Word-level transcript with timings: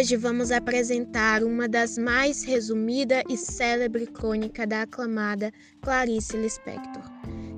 Hoje 0.00 0.16
vamos 0.16 0.50
apresentar 0.50 1.44
uma 1.44 1.68
das 1.68 1.98
mais 1.98 2.42
resumida 2.42 3.22
e 3.28 3.36
célebre 3.36 4.06
crônica 4.06 4.66
da 4.66 4.80
aclamada 4.84 5.52
Clarice 5.82 6.38
Lispector, 6.38 7.02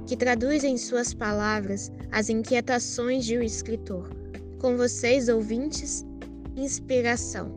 que 0.09 0.17
traduz 0.17 0.65
em 0.65 0.77
suas 0.77 1.15
palavras 1.15 1.93
as 2.11 2.29
inquietações 2.29 3.25
de 3.25 3.39
um 3.39 3.43
escritor. 3.43 4.11
Com 4.61 4.77
vocês, 4.77 5.29
ouvintes, 5.29 6.05
inspiração. 6.57 7.55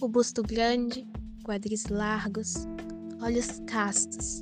O 0.00 0.08
busto 0.08 0.42
grande, 0.42 1.06
quadris 1.44 1.88
largos, 1.90 2.66
olhos 3.20 3.60
castos, 3.66 4.40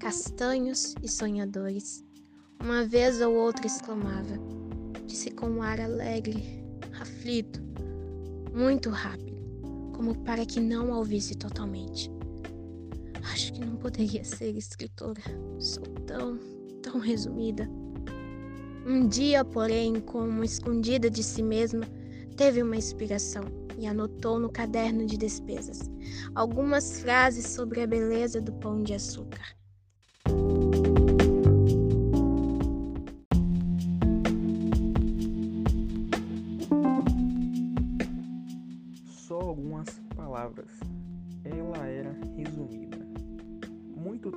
castanhos 0.00 0.94
e 1.02 1.08
sonhadores. 1.08 2.02
Uma 2.58 2.84
vez 2.86 3.20
ou 3.20 3.34
outra 3.34 3.66
exclamava, 3.66 4.38
disse 5.06 5.30
com 5.30 5.46
um 5.46 5.62
ar 5.62 5.78
alegre, 5.78 6.64
aflito, 6.98 7.60
muito 8.52 8.88
rápido, 8.88 9.38
como 9.94 10.16
para 10.24 10.46
que 10.46 10.58
não 10.58 10.92
a 10.92 10.98
ouvisse 10.98 11.34
totalmente. 11.34 12.10
Acho 13.30 13.52
que 13.52 13.60
não 13.60 13.76
poderia 13.76 14.24
ser 14.24 14.56
escritora. 14.56 15.20
Sou 15.58 15.84
tão, 16.06 16.38
tão 16.82 16.98
resumida. 16.98 17.68
Um 18.86 19.06
dia, 19.06 19.44
porém, 19.44 20.00
como 20.00 20.42
escondida 20.42 21.10
de 21.10 21.22
si 21.22 21.42
mesma, 21.42 21.86
teve 22.38 22.62
uma 22.62 22.76
inspiração 22.76 23.44
e 23.78 23.86
anotou 23.86 24.38
no 24.40 24.50
caderno 24.50 25.04
de 25.04 25.18
despesas 25.18 25.90
algumas 26.34 27.00
frases 27.02 27.46
sobre 27.46 27.82
a 27.82 27.86
beleza 27.86 28.40
do 28.40 28.52
pão 28.54 28.82
de 28.82 28.94
açúcar. 28.94 29.59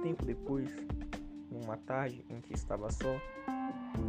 Tempo 0.04 0.26
depois, 0.26 0.70
numa 1.50 1.78
tarde 1.78 2.26
em 2.30 2.42
que 2.42 2.54
estava 2.54 2.92
só, 2.92 3.16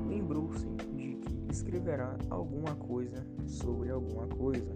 lembrou-se 0.08 0.66
de 0.66 1.14
que 1.14 1.46
escreverá 1.52 2.18
alguma 2.30 2.74
coisa 2.74 3.24
sobre 3.46 3.90
alguma 3.90 4.26
coisa. 4.26 4.74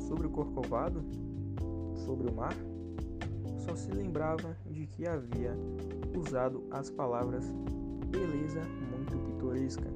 Sobre 0.00 0.26
o 0.26 0.30
corcovado? 0.30 1.04
Sobre 2.06 2.30
o 2.30 2.34
mar? 2.34 2.56
Só 3.58 3.76
se 3.76 3.90
lembrava 3.90 4.56
de 4.64 4.86
que 4.86 5.06
havia 5.06 5.54
usado 6.16 6.66
as 6.70 6.88
palavras 6.88 7.44
beleza 8.08 8.62
muito 8.96 9.18
pitoresca. 9.18 9.92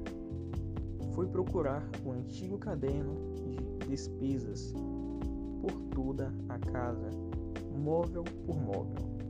Foi 1.15 1.25
procurar 1.25 1.83
o 2.05 2.11
antigo 2.11 2.59
caderno 2.59 3.15
de 3.33 3.87
despesas 3.87 4.71
por 5.61 5.71
toda 5.95 6.31
a 6.47 6.59
casa, 6.59 7.09
móvel 7.75 8.23
por 8.45 8.55
móvel. 8.61 9.20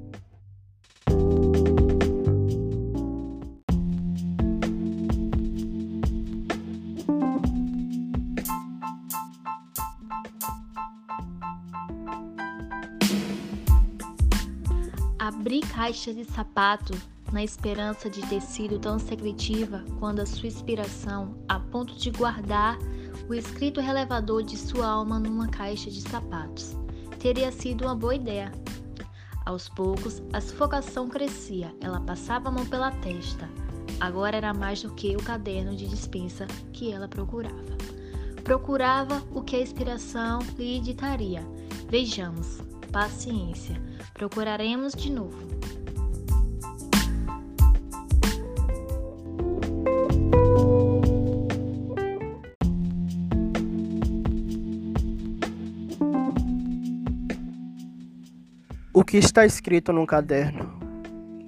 Abri 15.21 15.59
caixas 15.59 16.15
de 16.15 16.25
sapatos 16.25 16.99
na 17.31 17.43
esperança 17.43 18.09
de 18.09 18.23
ter 18.23 18.41
sido 18.41 18.79
tão 18.79 18.97
secretiva 18.97 19.85
quando 19.99 20.19
a 20.19 20.25
sua 20.25 20.47
inspiração, 20.47 21.37
a 21.47 21.59
ponto 21.59 21.93
de 21.93 22.09
guardar 22.09 22.75
o 23.29 23.33
escrito 23.35 23.79
relevador 23.79 24.41
de 24.41 24.57
sua 24.57 24.87
alma 24.87 25.19
numa 25.19 25.47
caixa 25.47 25.91
de 25.91 26.01
sapatos. 26.01 26.75
Teria 27.19 27.51
sido 27.51 27.85
uma 27.85 27.93
boa 27.93 28.15
ideia. 28.15 28.51
Aos 29.45 29.69
poucos, 29.69 30.23
a 30.33 30.41
sufocação 30.41 31.07
crescia, 31.07 31.71
ela 31.79 32.01
passava 32.01 32.49
a 32.49 32.51
mão 32.51 32.65
pela 32.65 32.89
testa. 32.89 33.47
Agora 33.99 34.37
era 34.37 34.55
mais 34.55 34.81
do 34.81 34.91
que 34.91 35.15
o 35.15 35.21
caderno 35.21 35.75
de 35.75 35.87
dispensa 35.87 36.47
que 36.73 36.91
ela 36.91 37.07
procurava. 37.07 37.77
Procurava 38.43 39.21
o 39.29 39.43
que 39.43 39.55
a 39.55 39.61
inspiração 39.61 40.39
lhe 40.57 40.79
ditaria. 40.79 41.45
Vejamos, 41.87 42.57
paciência 42.91 43.81
Procuraremos 44.13 44.93
de 44.93 45.11
novo. 45.11 45.35
O 58.93 59.03
que 59.03 59.17
está 59.17 59.43
escrito 59.43 59.91
num 59.91 60.05
caderno? 60.05 60.71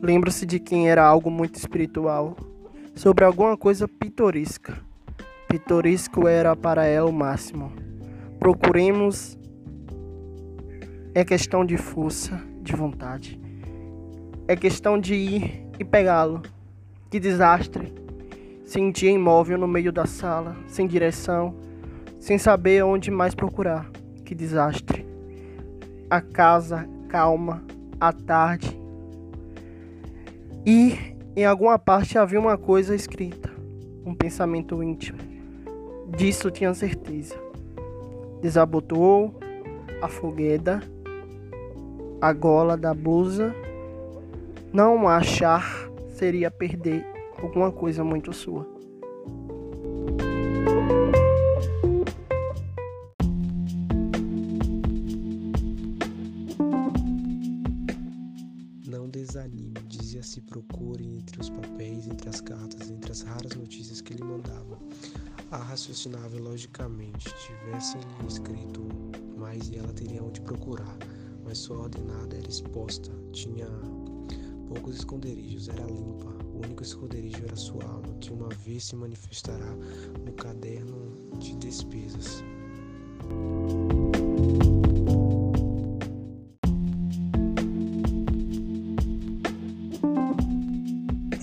Lembra-se 0.01 0.47
de 0.47 0.59
quem 0.59 0.89
era 0.89 1.05
algo 1.05 1.29
muito 1.29 1.55
espiritual, 1.55 2.35
sobre 2.95 3.23
alguma 3.23 3.55
coisa 3.55 3.87
pitoresca. 3.87 4.81
Pitoresco 5.47 6.27
era 6.27 6.55
para 6.55 6.85
ela 6.85 7.07
o 7.07 7.13
máximo. 7.13 7.71
Procuremos. 8.39 9.37
É 11.15 11.23
questão 11.23 11.63
de 11.63 11.77
força, 11.77 12.41
de 12.63 12.75
vontade. 12.75 13.39
É 14.47 14.55
questão 14.55 14.99
de 14.99 15.13
ir 15.13 15.63
e 15.77 15.85
pegá-lo. 15.85 16.41
Que 17.11 17.19
desastre! 17.19 17.93
Sentia 18.65 19.11
imóvel 19.11 19.59
no 19.59 19.67
meio 19.67 19.91
da 19.91 20.07
sala, 20.07 20.57
sem 20.65 20.87
direção, 20.87 21.53
sem 22.19 22.39
saber 22.39 22.83
onde 22.83 23.11
mais 23.11 23.35
procurar. 23.35 23.91
Que 24.25 24.33
desastre! 24.33 25.05
A 26.09 26.19
casa 26.19 26.89
calma, 27.09 27.63
à 27.99 28.11
tarde. 28.11 28.75
E 30.65 30.97
em 31.35 31.45
alguma 31.45 31.77
parte 31.77 32.17
havia 32.17 32.39
uma 32.39 32.57
coisa 32.57 32.95
escrita, 32.95 33.51
um 34.03 34.15
pensamento 34.15 34.81
íntimo. 34.81 35.19
Disso 36.17 36.49
tinha 36.49 36.73
certeza. 36.73 37.35
Desabotoou 38.41 39.39
a 40.01 40.07
fogueira 40.07 40.81
a 42.23 42.31
gola 42.31 42.77
da 42.77 42.93
blusa. 42.93 43.53
Não 44.71 45.09
achar 45.09 45.89
seria 46.15 46.49
perder 46.49 47.05
alguma 47.37 47.69
coisa 47.69 48.01
muito 48.01 48.31
sua. 48.31 48.65
Não 58.87 59.09
desanime, 59.09 59.73
dizia-se 59.89 60.39
procure 60.43 61.05
entre 61.05 61.41
os 61.41 61.49
papéis, 61.49 62.07
entre 62.07 62.29
as 62.29 62.39
cartas, 62.39 62.89
entre 62.89 63.11
as 63.11 63.21
raras 63.21 63.53
notícias 63.53 63.99
que 63.99 64.13
lhe 64.13 64.23
mandavam. 64.23 64.79
A 65.51 65.57
raciocinava 65.57 66.39
logicamente, 66.39 67.25
tivessem-lhe 67.45 68.27
escrito 68.29 68.87
mais 69.37 69.67
e 69.67 69.75
ela 69.75 69.91
teria 69.91 70.23
onde 70.23 70.39
procurar 70.39 70.97
mas 71.43 71.59
sua 71.59 71.83
ordenada 71.83 72.35
era 72.35 72.47
exposta, 72.47 73.11
tinha 73.31 73.67
poucos 74.67 74.95
esconderijos, 74.97 75.69
era 75.69 75.85
limpa. 75.85 76.33
O 76.53 76.65
único 76.65 76.83
esconderijo 76.83 77.43
era 77.43 77.55
sua 77.55 77.83
alma, 77.83 78.13
que 78.21 78.31
uma 78.31 78.49
vez 78.49 78.85
se 78.85 78.95
manifestará 78.95 79.75
no 80.25 80.33
caderno 80.33 81.13
de 81.39 81.55
despesas. 81.55 82.43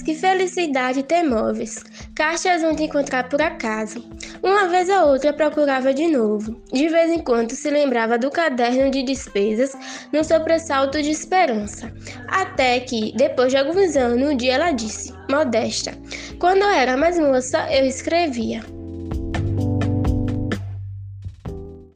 Que 0.05 0.15
felicidade 0.17 1.05
ter 1.05 1.23
móveis! 1.23 1.85
Caixas 2.17 2.65
onde 2.65 2.83
encontrar 2.83 3.29
por 3.29 3.41
acaso. 3.41 4.03
Uma 4.43 4.69
vez 4.69 4.89
ou 4.89 5.09
outra 5.09 5.33
procurava 5.33 5.93
de 5.93 6.07
novo. 6.07 6.61
De 6.73 6.89
vez 6.89 7.11
em 7.11 7.19
quando 7.19 7.53
se 7.53 7.71
lembrava 7.71 8.19
do 8.19 8.31
caderno 8.31 8.91
de 8.91 9.03
despesas 9.03 9.77
no 10.13 10.25
sobressalto 10.25 11.03
de 11.03 11.11
esperança. 11.11 11.93
Até 12.29 12.81
que, 12.81 13.13
depois 13.17 13.53
de 13.53 13.59
alguns 13.59 13.97
anos, 13.97 14.29
um 14.29 14.37
dia 14.37 14.55
ela 14.55 14.71
disse, 14.73 15.13
modesta: 15.31 15.93
Quando 16.39 16.63
eu 16.63 16.71
era 16.71 16.97
mais 16.97 17.19
moça, 17.19 17.67
eu 17.71 17.85
escrevia. 17.85 18.63